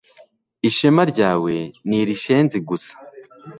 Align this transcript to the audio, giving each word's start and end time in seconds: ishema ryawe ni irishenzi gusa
ishema 0.69 1.03
ryawe 1.11 1.55
ni 1.87 1.97
irishenzi 2.01 2.57
gusa 2.67 2.93